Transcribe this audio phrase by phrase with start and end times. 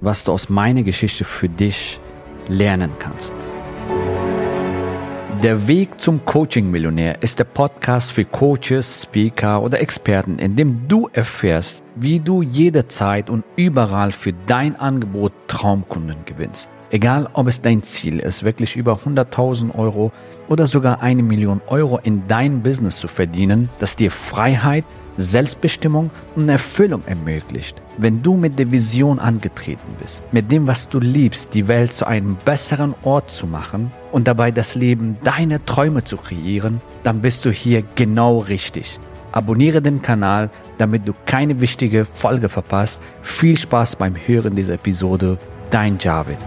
[0.00, 2.00] was du aus meiner Geschichte für dich
[2.48, 3.34] lernen kannst.
[5.42, 11.08] Der Weg zum Coaching-Millionär ist der Podcast für Coaches, Speaker oder Experten, in dem du
[11.14, 16.70] erfährst, wie du jederzeit und überall für dein Angebot Traumkunden gewinnst.
[16.90, 20.12] Egal, ob es dein Ziel ist, wirklich über 100.000 Euro
[20.48, 24.84] oder sogar eine Million Euro in dein Business zu verdienen, das dir Freiheit,
[25.20, 27.80] Selbstbestimmung und Erfüllung ermöglicht.
[27.98, 32.06] Wenn du mit der Vision angetreten bist, mit dem, was du liebst, die Welt zu
[32.06, 37.44] einem besseren Ort zu machen und dabei das Leben deiner Träume zu kreieren, dann bist
[37.44, 38.98] du hier genau richtig.
[39.32, 43.00] Abonniere den Kanal, damit du keine wichtige Folge verpasst.
[43.22, 45.38] Viel Spaß beim Hören dieser Episode.
[45.70, 46.38] Dein Javid.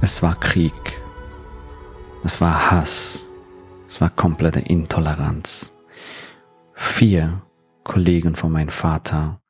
[0.00, 0.72] Es war Krieg.
[2.22, 3.24] Es war Hass.
[3.88, 5.71] Es war komplette Intoleranz
[6.74, 7.42] vier
[7.84, 9.42] Kollegen von meinem Vater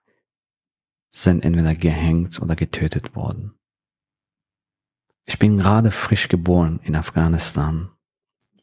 [1.10, 3.54] sind entweder gehängt oder getötet worden.
[5.24, 7.90] Ich bin gerade frisch geboren in Afghanistan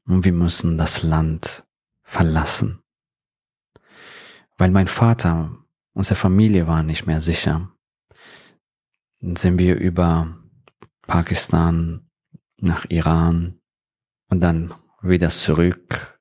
[0.05, 1.65] und wir müssen das Land
[2.01, 2.81] verlassen.
[4.57, 5.55] Weil mein Vater,
[5.93, 7.71] unsere Familie war nicht mehr sicher,
[9.21, 10.37] sind wir über
[11.03, 12.09] Pakistan
[12.57, 13.59] nach Iran
[14.29, 16.18] und dann wieder zurück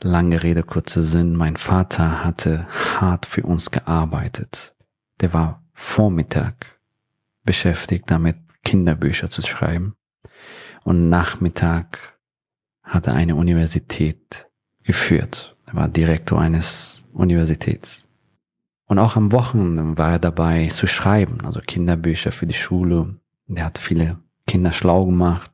[0.00, 1.34] Lange Rede, kurzer Sinn.
[1.34, 4.76] Mein Vater hatte hart für uns gearbeitet.
[5.20, 6.78] Der war Vormittag
[7.44, 9.96] beschäftigt damit, Kinderbücher zu schreiben.
[10.84, 11.98] Und Nachmittag
[12.84, 14.48] hat er eine Universität
[14.84, 15.56] geführt.
[15.66, 18.06] Er war Direktor eines Universitäts.
[18.86, 23.16] Und auch am Wochenende war er dabei zu schreiben, also Kinderbücher für die Schule.
[23.48, 25.50] Der hat viele Kinder schlau gemacht,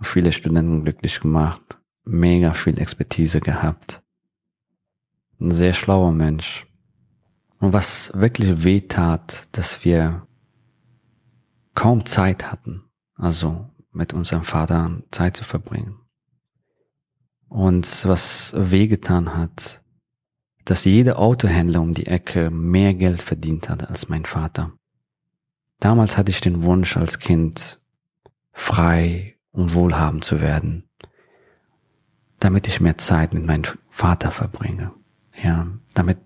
[0.00, 1.76] viele Studenten glücklich gemacht
[2.06, 4.02] mega viel Expertise gehabt.
[5.38, 6.66] Ein sehr schlauer Mensch.
[7.58, 10.26] Und was wirklich weh tat, dass wir
[11.74, 12.84] kaum Zeit hatten,
[13.16, 16.00] also mit unserem Vater Zeit zu verbringen.
[17.48, 19.82] Und was wehgetan hat,
[20.64, 24.72] dass jeder Autohändler um die Ecke mehr Geld verdient hat als mein Vater.
[25.78, 27.80] Damals hatte ich den Wunsch als Kind,
[28.52, 30.85] frei und wohlhabend zu werden
[32.38, 34.92] damit ich mehr Zeit mit meinem Vater verbringe.
[35.42, 36.18] Ja, damit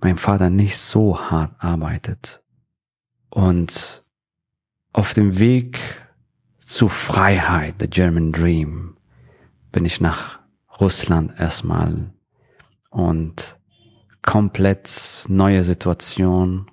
[0.00, 2.42] mein Vater nicht so hart arbeitet.
[3.30, 4.04] Und
[4.92, 5.80] auf dem Weg
[6.58, 8.96] zu Freiheit, the German Dream,
[9.72, 10.38] bin ich nach
[10.80, 12.12] Russland erstmal
[12.90, 13.58] und
[14.20, 16.70] komplett neue Situation,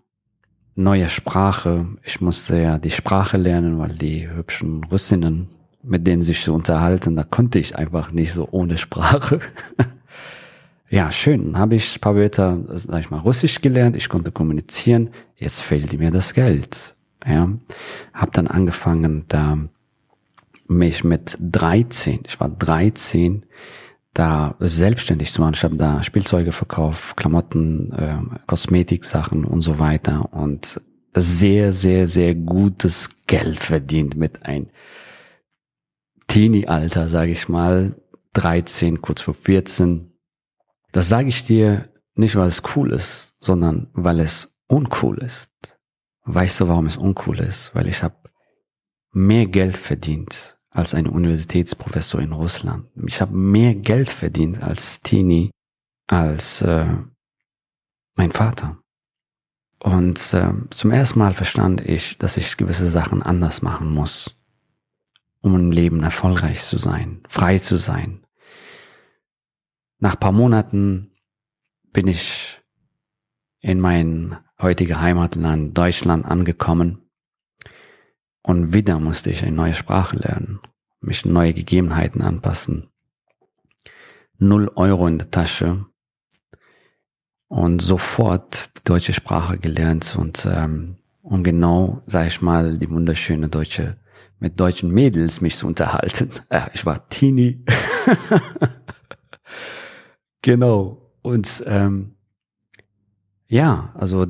[0.76, 1.88] neue Sprache.
[2.04, 5.50] Ich musste ja die Sprache lernen, weil die hübschen Russinnen
[5.84, 9.40] mit denen sich zu unterhalten, da konnte ich einfach nicht so ohne Sprache.
[10.90, 11.58] ja, schön.
[11.58, 13.96] Habe ich paar Wörter, sag ich mal, Russisch gelernt.
[13.96, 15.12] Ich konnte kommunizieren.
[15.36, 16.96] Jetzt fehlte mir das Geld.
[17.26, 17.50] Ja,
[18.14, 19.58] habe dann angefangen, da
[20.68, 23.46] mich mit 13, ich war 13,
[24.14, 25.54] da selbstständig zu machen.
[25.56, 30.82] Ich habe da Spielzeuge verkauft, Klamotten, äh, Kosmetiksachen und so weiter und
[31.14, 34.70] sehr, sehr, sehr gutes Geld verdient mit ein
[36.30, 37.96] Teenie-Alter, sage ich mal,
[38.34, 40.14] 13, kurz vor 14.
[40.92, 45.50] Das sage ich dir nicht, weil es cool ist, sondern weil es uncool ist.
[46.24, 47.74] Weißt du, warum es uncool ist?
[47.74, 48.16] Weil ich habe
[49.12, 52.86] mehr Geld verdient als ein Universitätsprofessor in Russland.
[53.08, 55.50] Ich habe mehr Geld verdient als Teenie
[56.06, 56.94] als äh,
[58.16, 58.78] mein Vater.
[59.80, 64.39] Und äh, zum ersten Mal verstand ich, dass ich gewisse Sachen anders machen muss
[65.42, 68.26] um im Leben erfolgreich zu sein, frei zu sein.
[70.00, 71.12] Nach paar Monaten
[71.92, 72.62] bin ich
[73.60, 77.10] in mein heutiges Heimatland Deutschland angekommen
[78.42, 80.60] und wieder musste ich eine neue Sprache lernen,
[81.02, 82.90] mich neue Gegebenheiten anpassen.
[84.38, 85.86] Null Euro in der Tasche
[87.50, 93.50] und sofort die deutsche Sprache gelernt und ähm, und genau, sag ich mal, die wunderschöne
[93.50, 93.98] deutsche
[94.40, 96.32] mit deutschen Mädels mich zu unterhalten.
[96.52, 97.64] Ja, ich war Teenie.
[100.42, 101.12] genau.
[101.22, 102.16] Und ähm,
[103.48, 104.26] ja, also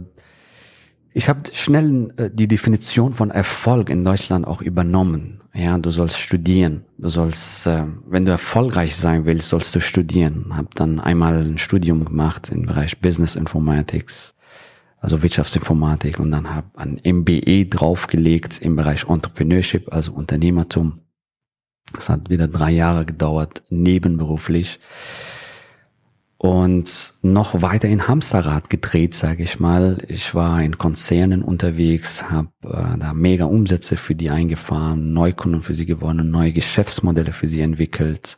[1.13, 5.41] ich habe schnell äh, die Definition von Erfolg in Deutschland auch übernommen.
[5.53, 6.85] Ja, du sollst studieren.
[6.97, 10.55] Du sollst, äh, wenn du erfolgreich sein willst, sollst du studieren.
[10.55, 14.35] Hab dann einmal ein Studium gemacht im Bereich Business Informatics
[15.01, 20.99] also Wirtschaftsinformatik und dann habe ein MBE draufgelegt im Bereich Entrepreneurship, also Unternehmertum.
[21.93, 24.79] Das hat wieder drei Jahre gedauert, nebenberuflich.
[26.37, 30.05] und noch weiter in Hamsterrad gedreht, sage ich mal.
[30.07, 35.73] Ich war in Konzernen unterwegs, habe äh, da mega Umsätze für die eingefahren, Neukunden für
[35.73, 38.37] sie gewonnen, neue Geschäftsmodelle für sie entwickelt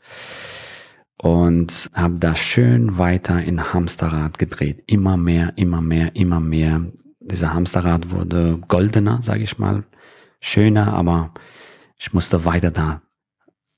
[1.21, 4.83] und habe da schön weiter in Hamsterrad gedreht.
[4.87, 6.81] Immer mehr, immer mehr, immer mehr.
[7.19, 9.83] Dieser Hamsterrad wurde goldener, sage ich mal,
[10.39, 11.31] schöner, aber
[11.99, 13.03] ich musste weiter da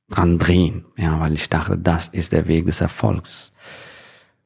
[0.10, 3.52] dran drehen, ja, weil ich dachte, das ist der Weg des Erfolgs.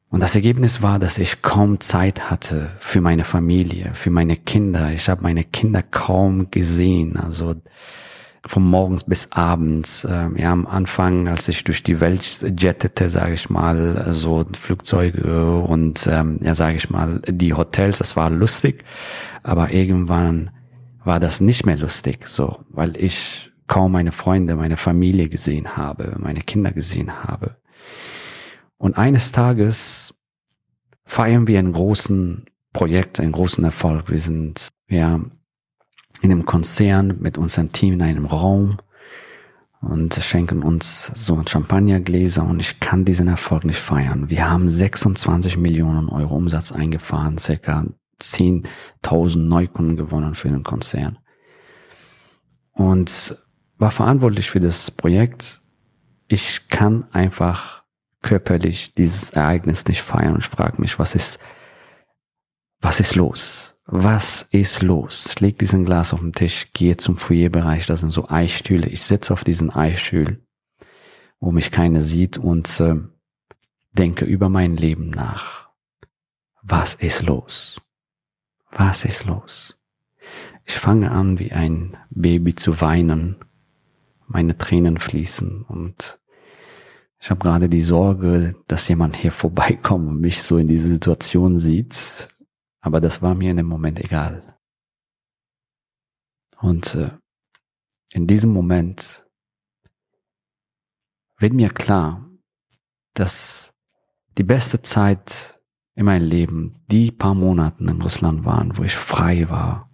[0.08, 4.90] Und das Ergebnis war, dass ich kaum Zeit hatte für meine Familie, für meine Kinder.
[4.90, 7.16] Ich habe meine Kinder kaum gesehen.
[7.16, 7.54] Also
[8.46, 10.04] von morgens bis abends.
[10.04, 15.58] Äh, ja, am Anfang, als ich durch die Welt jettete, sage ich mal, so Flugzeuge
[15.58, 18.84] und ähm, ja, sage ich mal, die Hotels, das war lustig.
[19.42, 20.50] Aber irgendwann
[21.04, 26.16] war das nicht mehr lustig, so, weil ich kaum meine Freunde, meine Familie gesehen habe,
[26.18, 27.56] meine Kinder gesehen habe.
[28.78, 30.14] Und eines Tages
[31.04, 34.10] feiern wir einen großen Projekt, einen großen Erfolg.
[34.10, 35.20] Wir sind ja
[36.20, 38.78] in einem Konzern mit unserem Team in einem Raum
[39.80, 44.28] und schenken uns so ein Champagnergläser und ich kann diesen Erfolg nicht feiern.
[44.28, 47.86] Wir haben 26 Millionen Euro Umsatz eingefahren, circa
[48.20, 51.18] 10.000 Neukunden gewonnen für den Konzern
[52.72, 53.36] und
[53.76, 55.60] war verantwortlich für das Projekt.
[56.26, 57.84] Ich kann einfach
[58.22, 61.38] körperlich dieses Ereignis nicht feiern und frage mich, was ist,
[62.80, 63.77] was ist los?
[63.90, 65.40] Was ist los?
[65.40, 68.86] Leg diesen Glas auf den Tisch, gehe zum Foyerbereich, da sind so Eisstühle.
[68.86, 70.42] Ich sitze auf diesen Eisstuhl,
[71.40, 72.96] wo mich keiner sieht und äh,
[73.92, 75.70] denke über mein Leben nach.
[76.60, 77.80] Was ist los?
[78.72, 79.78] Was ist los?
[80.66, 83.36] Ich fange an, wie ein Baby zu weinen.
[84.26, 86.20] Meine Tränen fließen und
[87.18, 91.56] ich habe gerade die Sorge, dass jemand hier vorbeikommt und mich so in diese Situation
[91.56, 92.28] sieht.
[92.88, 94.56] Aber das war mir in dem Moment egal.
[96.58, 97.10] Und äh,
[98.08, 99.26] in diesem Moment
[101.36, 102.26] wird mir klar,
[103.12, 103.74] dass
[104.38, 105.60] die beste Zeit
[105.96, 109.90] in meinem Leben die paar Monaten in Russland waren, wo ich frei war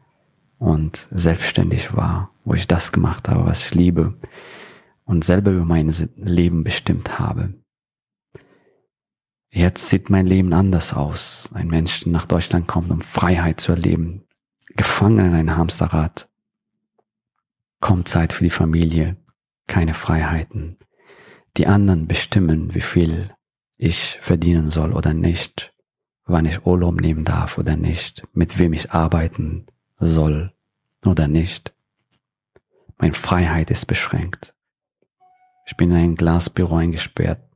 [0.58, 4.20] und selbstständig war, wo ich das gemacht habe, was ich liebe,
[5.02, 7.55] und selber über mein Leben bestimmt habe.
[9.56, 11.49] Jetzt sieht mein Leben anders aus.
[11.55, 14.25] Ein Mensch nach Deutschland kommt, um Freiheit zu erleben,
[14.75, 16.29] gefangen in einem Hamsterrad.
[17.79, 19.17] Kommt Zeit für die Familie,
[19.69, 20.77] keine Freiheiten.
[21.56, 23.33] Die anderen bestimmen, wie viel
[23.77, 25.73] ich verdienen soll oder nicht,
[26.25, 29.67] wann ich Urlaub nehmen darf oder nicht, mit wem ich arbeiten
[29.99, 30.53] soll
[31.06, 31.73] oder nicht.
[32.99, 34.53] Meine Freiheit ist beschränkt.
[35.65, 37.54] Ich bin in ein Glasbüro eingesperrt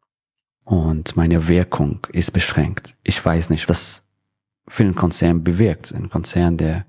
[0.68, 2.94] und meine Wirkung ist beschränkt.
[3.02, 4.02] Ich weiß nicht, was
[4.66, 5.94] für einen Konzern bewirkt.
[5.94, 6.86] Ein Konzern, der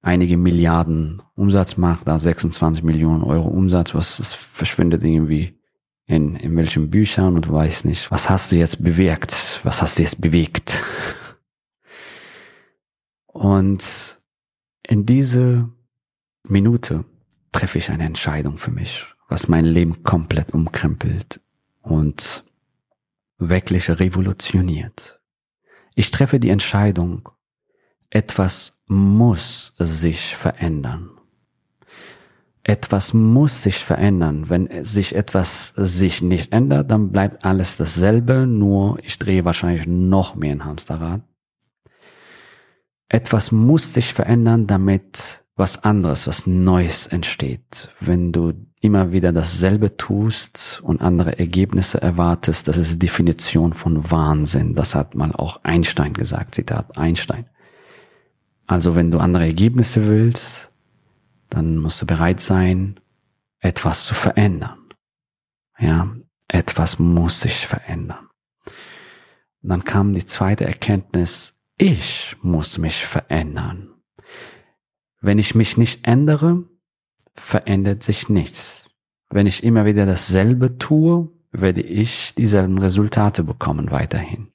[0.00, 5.58] einige Milliarden Umsatz macht, da 26 Millionen Euro Umsatz, was das verschwindet irgendwie
[6.06, 9.98] in, in welchen Büchern und du weißt nicht, was hast du jetzt bewirkt, was hast
[9.98, 10.82] du jetzt bewegt.
[13.26, 14.16] Und
[14.82, 15.68] in diese
[16.44, 17.04] Minute
[17.52, 21.40] treffe ich eine Entscheidung für mich was mein Leben komplett umkrempelt
[21.82, 22.44] und
[23.38, 25.20] wirklich revolutioniert.
[25.94, 27.28] Ich treffe die Entscheidung,
[28.10, 31.10] etwas muss sich verändern.
[32.62, 34.50] Etwas muss sich verändern.
[34.50, 40.34] Wenn sich etwas sich nicht ändert, dann bleibt alles dasselbe, nur ich drehe wahrscheinlich noch
[40.34, 41.22] mehr in Hamsterrad.
[43.08, 47.88] Etwas muss sich verändern, damit was anderes, was Neues entsteht.
[47.98, 54.74] Wenn du immer wieder dasselbe tust und andere Ergebnisse erwartest, das ist Definition von Wahnsinn.
[54.74, 57.46] Das hat mal auch Einstein gesagt, Zitat Einstein.
[58.66, 60.70] Also wenn du andere Ergebnisse willst,
[61.48, 63.00] dann musst du bereit sein,
[63.60, 64.78] etwas zu verändern.
[65.78, 66.14] Ja,
[66.48, 68.28] etwas muss sich verändern.
[69.62, 73.95] Dann kam die zweite Erkenntnis, ich muss mich verändern.
[75.26, 76.62] Wenn ich mich nicht ändere,
[77.34, 78.90] verändert sich nichts.
[79.28, 84.52] Wenn ich immer wieder dasselbe tue, werde ich dieselben Resultate bekommen weiterhin.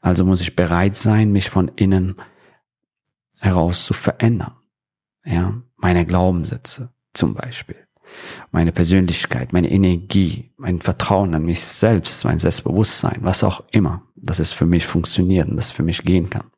[0.00, 2.16] Also muss ich bereit sein, mich von innen
[3.38, 4.56] heraus zu verändern.
[5.24, 7.86] Ja, meine Glaubenssätze zum Beispiel,
[8.50, 14.40] meine Persönlichkeit, meine Energie, mein Vertrauen an mich selbst, mein Selbstbewusstsein, was auch immer, dass
[14.40, 16.50] es für mich funktioniert und dass es für mich gehen kann.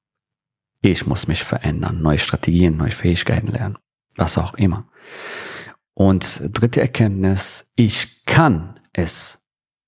[0.82, 3.78] Ich muss mich verändern, neue Strategien, neue Fähigkeiten lernen,
[4.16, 4.88] was auch immer.
[5.94, 9.38] Und dritte Erkenntnis, ich kann es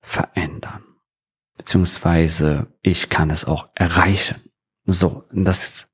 [0.00, 0.82] verändern.
[1.56, 4.42] beziehungsweise ich kann es auch erreichen.
[4.84, 5.88] So, das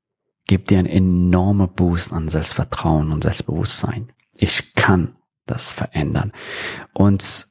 [0.45, 4.11] gibt dir einen enormen Boost an Selbstvertrauen und Selbstbewusstsein.
[4.33, 5.15] Ich kann
[5.45, 6.31] das verändern.
[6.93, 7.47] Und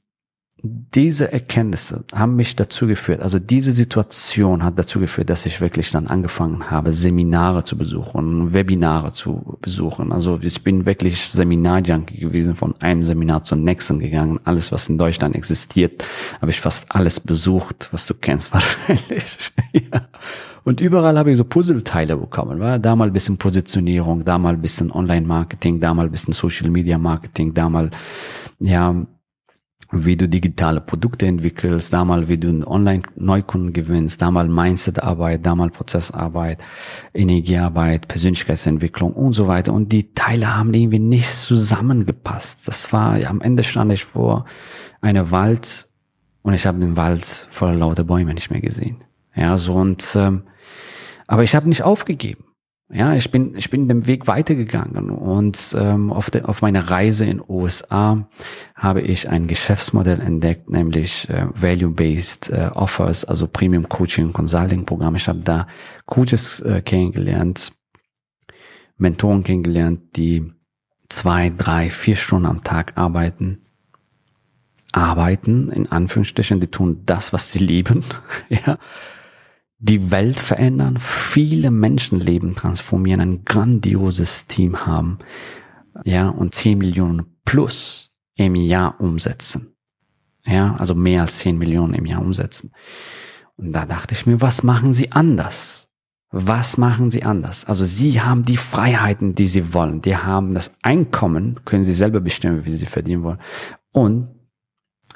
[0.62, 5.90] diese Erkenntnisse haben mich dazu geführt, also diese Situation hat dazu geführt, dass ich wirklich
[5.90, 10.12] dann angefangen habe, Seminare zu besuchen, Webinare zu besuchen.
[10.12, 14.38] Also ich bin wirklich Seminarjunkie gewesen, von einem Seminar zum nächsten gegangen.
[14.44, 16.04] Alles, was in Deutschland existiert,
[16.40, 19.52] habe ich fast alles besucht, was du kennst wahrscheinlich.
[20.64, 22.60] Und überall habe ich so Puzzleteile bekommen.
[22.60, 26.34] War da mal ein bisschen Positionierung, da mal ein bisschen Online-Marketing, da mal ein bisschen
[26.34, 27.90] Social-Media-Marketing, da mal
[28.58, 29.06] ja
[29.92, 35.54] wie du digitale Produkte entwickelst, da mal wie du Online-Neukunden gewinnst, da mal Mindset-Arbeit, da
[35.54, 36.58] mal Prozessarbeit,
[37.12, 39.72] Energiearbeit, Persönlichkeitsentwicklung und so weiter.
[39.72, 42.68] Und die Teile haben irgendwie nicht zusammengepasst.
[42.68, 44.44] Das war, am Ende stand ich vor
[45.00, 45.88] einer Wald
[46.42, 49.02] und ich habe den Wald voller lauter Bäume nicht mehr gesehen.
[49.34, 50.44] Ja, so und ähm,
[51.26, 52.44] aber ich habe nicht aufgegeben.
[52.92, 57.24] Ja, ich bin, ich bin den Weg weitergegangen und ähm, auf, de, auf meiner Reise
[57.24, 58.28] in USA
[58.74, 65.14] habe ich ein Geschäftsmodell entdeckt, nämlich äh, Value-Based äh, Offers, also Premium Coaching Consulting Programm.
[65.14, 65.68] Ich habe da
[66.06, 67.72] Coaches äh, kennengelernt,
[68.96, 70.52] Mentoren kennengelernt, die
[71.08, 73.60] zwei, drei, vier Stunden am Tag arbeiten,
[74.90, 78.02] arbeiten in Anführungsstrichen, die tun das, was sie lieben,
[78.48, 78.78] ja
[79.80, 85.18] die Welt verändern, viele Menschenleben transformieren, ein grandioses Team haben,
[86.04, 89.74] ja, und 10 Millionen plus im Jahr umsetzen.
[90.44, 92.72] Ja, also mehr als 10 Millionen im Jahr umsetzen.
[93.56, 95.88] Und da dachte ich mir, was machen sie anders?
[96.30, 97.64] Was machen sie anders?
[97.64, 100.00] Also sie haben die Freiheiten, die sie wollen.
[100.00, 103.40] Die haben das Einkommen, können sie selber bestimmen, wie sie verdienen wollen.
[103.92, 104.28] Und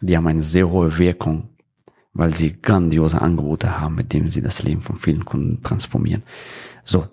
[0.01, 1.54] die haben eine sehr hohe Wirkung
[2.15, 6.23] weil sie grandiose Angebote haben, mit denen sie das Leben von vielen Kunden transformieren.
[6.85, 7.07] So.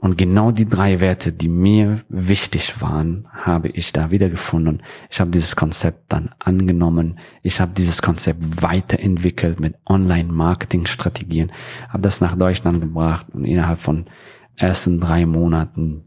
[0.00, 4.80] Und genau die drei Werte, die mir wichtig waren, habe ich da wiedergefunden.
[5.10, 7.18] Ich habe dieses Konzept dann angenommen.
[7.42, 11.50] Ich habe dieses Konzept weiterentwickelt mit Online-Marketing-Strategien,
[11.88, 14.06] habe das nach Deutschland gebracht und innerhalb von
[14.54, 16.04] ersten drei Monaten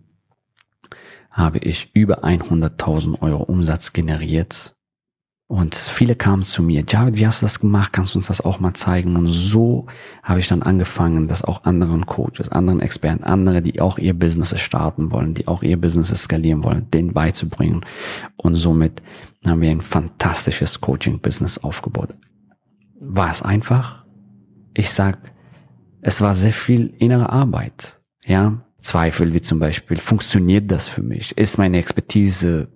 [1.29, 4.73] habe ich über 100.000 Euro Umsatz generiert
[5.51, 7.91] und viele kamen zu mir, Javid, wie hast du das gemacht?
[7.91, 9.17] Kannst du uns das auch mal zeigen?
[9.17, 9.85] Und so
[10.23, 14.57] habe ich dann angefangen, das auch anderen Coaches, anderen Experten, andere, die auch ihr Business
[14.61, 17.85] starten wollen, die auch ihr Business skalieren wollen, denen beizubringen.
[18.37, 19.03] Und somit
[19.45, 22.15] haben wir ein fantastisches Coaching-Business aufgebaut.
[23.01, 24.05] War es einfach?
[24.73, 25.17] Ich sag,
[25.99, 27.99] es war sehr viel innere Arbeit.
[28.23, 31.37] Ja, Zweifel wie zum Beispiel, funktioniert das für mich?
[31.37, 32.69] Ist meine Expertise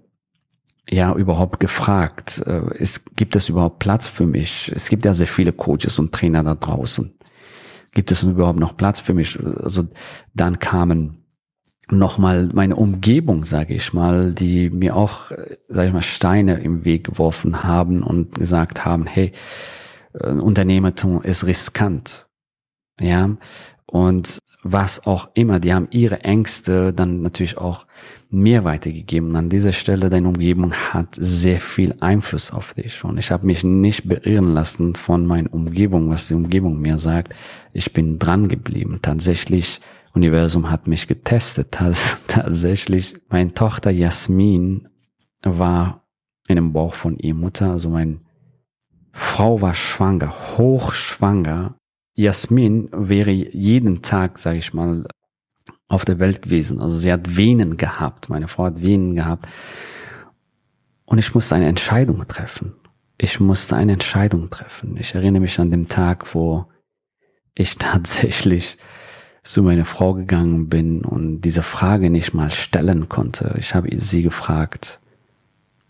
[0.89, 4.71] ja überhaupt gefragt, äh, es gibt es überhaupt Platz für mich?
[4.73, 7.13] Es gibt ja sehr viele Coaches und Trainer da draußen.
[7.93, 9.39] Gibt es überhaupt noch Platz für mich?
[9.39, 9.87] Also
[10.33, 11.25] dann kamen
[11.89, 15.31] nochmal meine Umgebung, sage ich mal, die mir auch,
[15.67, 19.31] sage ich mal, Steine im Weg geworfen haben und gesagt haben, hey,
[20.13, 22.27] äh, Unternehmertum ist riskant.
[22.99, 23.29] Ja,
[23.95, 27.85] und was auch immer, die haben ihre Ängste dann natürlich auch
[28.29, 29.29] mir weitergegeben.
[29.29, 33.05] Und an dieser Stelle, deine Umgebung hat sehr viel Einfluss auf dich.
[33.05, 37.33] Und ich habe mich nicht beirren lassen von meiner Umgebung, was die Umgebung mir sagt.
[37.71, 38.99] Ich bin dran geblieben.
[39.01, 39.79] Tatsächlich,
[40.13, 41.71] Universum hat mich getestet.
[42.27, 44.89] Tatsächlich, meine Tochter Jasmin
[45.41, 46.03] war
[46.49, 47.71] in dem Bauch von ihrer Mutter.
[47.71, 48.19] Also meine
[49.13, 51.77] Frau war schwanger, hochschwanger
[52.15, 55.05] Jasmin wäre jeden Tag, sage ich mal,
[55.87, 56.79] auf der Welt gewesen.
[56.79, 59.47] Also sie hat Venen gehabt, meine Frau hat Venen gehabt.
[61.05, 62.73] Und ich musste eine Entscheidung treffen.
[63.17, 64.97] Ich musste eine Entscheidung treffen.
[64.97, 66.65] Ich erinnere mich an den Tag, wo
[67.53, 68.77] ich tatsächlich
[69.43, 73.55] zu meiner Frau gegangen bin und diese Frage nicht mal stellen konnte.
[73.59, 74.99] Ich habe sie gefragt,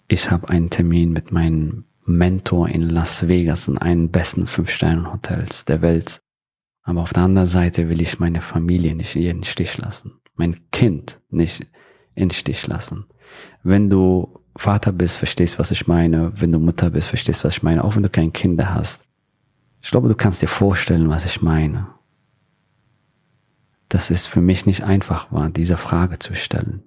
[0.07, 5.81] ich habe einen Termin mit meinem Mentor in Las Vegas in einem besten Fünf-Sterne-Hotels der
[5.81, 6.21] Welt.
[6.83, 10.19] Aber auf der anderen Seite will ich meine Familie nicht in den Stich lassen.
[10.35, 11.61] Mein Kind nicht
[12.13, 13.05] in den Stich lassen.
[13.63, 16.31] Wenn du Vater bist, verstehst, was ich meine.
[16.39, 17.83] Wenn du Mutter bist, verstehst, was ich meine.
[17.83, 19.03] Auch wenn du keine Kinder hast.
[19.81, 21.87] Ich glaube, du kannst dir vorstellen, was ich meine.
[23.89, 26.83] Dass es für mich nicht einfach war, diese Frage zu stellen.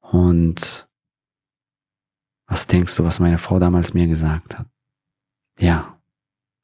[0.00, 0.88] Und
[2.52, 4.66] was denkst du, was meine Frau damals mir gesagt hat?
[5.58, 5.98] Ja,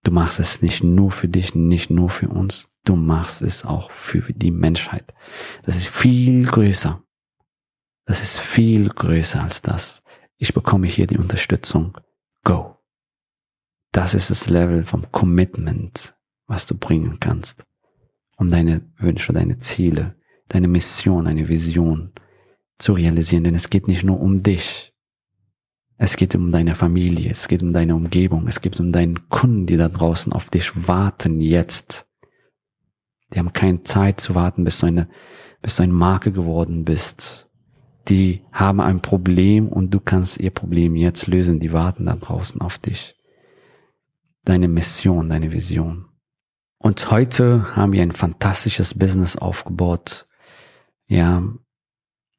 [0.02, 3.90] du machst es nicht nur für dich, nicht nur für uns, du machst es auch
[3.90, 5.14] für die Menschheit.
[5.62, 7.02] Das ist viel größer.
[8.04, 10.02] Das ist viel größer als das.
[10.37, 11.97] Ich bekomme hier die Unterstützung.
[12.45, 12.76] Go.
[13.92, 16.14] das ist das Level vom Commitment,
[16.47, 17.64] was du bringen kannst,
[18.37, 20.16] um deine Wünsche, deine Ziele,
[20.49, 22.12] deine Mission, deine Vision
[22.78, 23.45] zu realisieren.
[23.45, 24.88] Denn es geht nicht nur um dich.
[26.00, 29.66] Es geht um deine Familie, es geht um deine Umgebung, es geht um deinen Kunden,
[29.66, 32.06] die da draußen auf dich warten jetzt.
[33.34, 35.08] Die haben keine Zeit zu warten, bis du eine,
[35.60, 37.50] bis du eine Marke geworden bist.
[38.06, 41.58] Die haben ein Problem und du kannst ihr Problem jetzt lösen.
[41.58, 43.16] Die warten da draußen auf dich.
[44.44, 46.06] Deine Mission, deine Vision.
[46.78, 50.28] Und heute haben wir ein fantastisches Business aufgebaut.
[51.06, 51.42] Ja,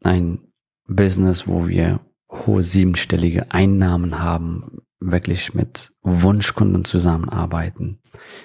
[0.01, 0.39] ein
[0.87, 1.99] Business, wo wir
[2.29, 8.00] hohe siebenstellige Einnahmen haben, wirklich mit Wunschkunden zusammenarbeiten,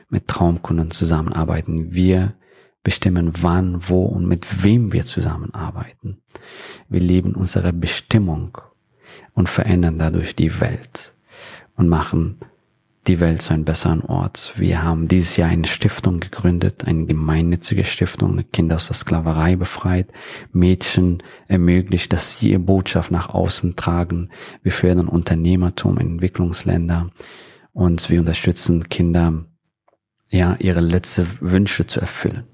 [0.09, 1.93] mit Traumkunden zusammenarbeiten.
[1.93, 2.35] Wir
[2.83, 6.23] bestimmen wann, wo und mit wem wir zusammenarbeiten.
[6.89, 8.59] Wir leben unsere Bestimmung
[9.33, 11.15] und verändern dadurch die Welt
[11.77, 12.39] und machen
[13.07, 14.53] die Welt zu einem besseren Ort.
[14.57, 20.09] Wir haben dieses Jahr eine Stiftung gegründet, eine gemeinnützige Stiftung, Kinder aus der Sklaverei befreit,
[20.53, 24.31] Mädchen ermöglicht, dass sie ihre Botschaft nach außen tragen.
[24.63, 27.13] Wir fördern Unternehmertum in Entwicklungsländern
[27.73, 29.45] und wir unterstützen Kinder,
[30.29, 32.45] ja, ihre letzte Wünsche zu erfüllen.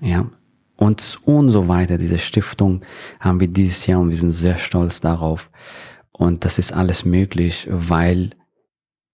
[0.00, 0.30] Ja,
[0.76, 1.98] und, und so weiter.
[1.98, 2.82] Diese Stiftung
[3.20, 5.50] haben wir dieses Jahr und wir sind sehr stolz darauf.
[6.12, 8.30] Und das ist alles möglich, weil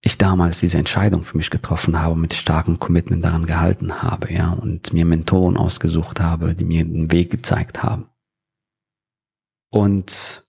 [0.04, 4.50] ich damals diese Entscheidung für mich getroffen habe, mit starkem Commitment daran gehalten habe, ja,
[4.50, 8.08] und mir Mentoren ausgesucht habe, die mir den Weg gezeigt haben.
[9.70, 10.44] Und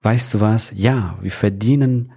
[0.00, 0.72] weißt du was?
[0.74, 2.12] Ja, wir verdienen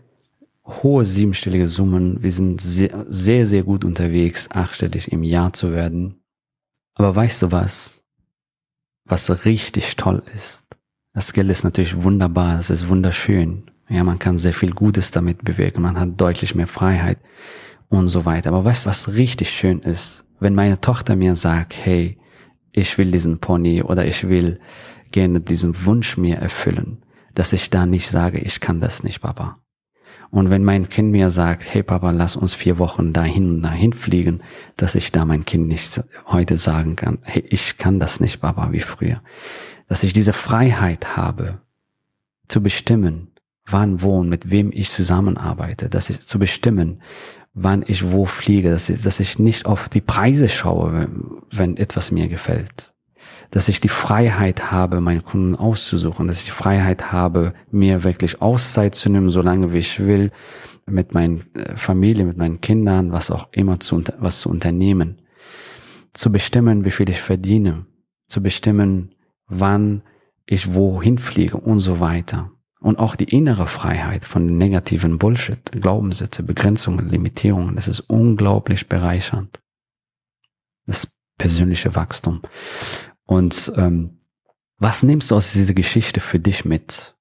[0.66, 2.24] hohe siebenstellige Summen.
[2.24, 6.24] Wir sind sehr, sehr, sehr gut unterwegs, achtstellig im Jahr zu werden.
[6.94, 8.04] Aber weißt du was?
[9.04, 10.66] Was richtig toll ist?
[11.14, 13.70] Das Geld ist natürlich wunderbar, es ist wunderschön.
[13.88, 17.20] Ja, man kann sehr viel Gutes damit bewirken, man hat deutlich mehr Freiheit
[17.90, 18.50] und so weiter.
[18.50, 20.26] Aber weißt was richtig schön ist?
[20.40, 22.18] Wenn meine Tochter mir sagt, hey,
[22.72, 24.60] ich will diesen Pony oder ich will
[25.12, 29.60] gerne diesen Wunsch mir erfüllen, dass ich da nicht sage, ich kann das nicht, Papa.
[30.32, 33.94] Und wenn mein Kind mir sagt, hey Papa, lass uns vier Wochen dahin und dahin
[33.94, 34.42] fliegen,
[34.76, 38.72] dass ich da mein Kind nicht heute sagen kann, hey, ich kann das nicht, Papa,
[38.72, 39.22] wie früher.
[39.88, 41.62] Dass ich diese Freiheit habe,
[42.48, 43.32] zu bestimmen,
[43.66, 47.02] wann, wo und mit wem ich zusammenarbeite, dass ich zu bestimmen,
[47.54, 51.78] wann ich wo fliege, dass ich, dass ich nicht auf die Preise schaue, wenn, wenn
[51.78, 52.94] etwas mir gefällt.
[53.52, 58.42] Dass ich die Freiheit habe, meine Kunden auszusuchen, dass ich die Freiheit habe, mir wirklich
[58.42, 60.32] Auszeit zu nehmen, solange wie ich will,
[60.86, 65.22] mit meiner äh, Familie, mit meinen Kindern, was auch immer zu, was zu unternehmen.
[66.14, 67.86] Zu bestimmen, wie viel ich verdiene.
[68.30, 69.16] Zu bestimmen,
[69.48, 70.04] wann
[70.46, 72.52] ich wohin fliege und so weiter
[72.86, 79.60] und auch die innere Freiheit von negativen Bullshit, Glaubenssätze, Begrenzungen, Limitierungen, das ist unglaublich bereichernd.
[80.86, 82.44] Das persönliche Wachstum.
[83.26, 84.20] Und ähm,
[84.78, 87.16] was nimmst du aus dieser Geschichte für dich mit?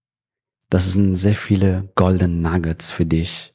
[0.68, 3.54] Das sind sehr viele Golden Nuggets für dich.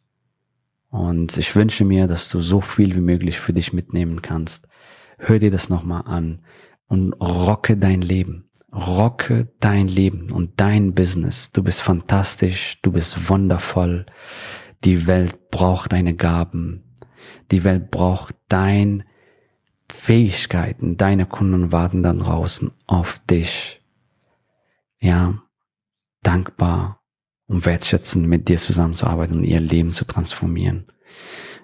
[0.90, 4.68] Und ich wünsche mir, dass du so viel wie möglich für dich mitnehmen kannst.
[5.20, 6.44] Hör dir das nochmal an
[6.88, 8.49] und rocke dein Leben.
[8.72, 11.52] Rocke dein Leben und dein Business.
[11.52, 14.06] Du bist fantastisch, du bist wundervoll.
[14.84, 16.96] Die Welt braucht deine Gaben.
[17.52, 19.04] Die Welt braucht dein
[19.92, 20.98] Fähigkeiten.
[20.98, 23.82] Deine Kunden warten dann draußen auf dich.
[25.00, 25.42] Ja,
[26.22, 27.02] dankbar
[27.48, 30.88] und wertschätzend mit dir zusammenzuarbeiten und ihr Leben zu transformieren.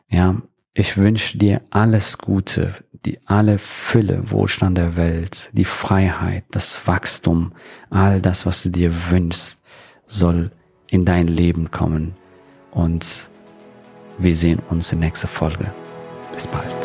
[0.10, 0.42] Ja,
[0.76, 7.54] ich wünsche dir alles Gute die alle Fülle, Wohlstand der Welt, die Freiheit, das Wachstum,
[7.90, 9.60] all das, was du dir wünschst,
[10.08, 10.52] soll
[10.90, 12.16] in dein Leben kommen.
[12.72, 13.30] Und
[14.18, 15.72] wir sehen uns in nächster Folge.
[16.34, 16.85] Bis bald.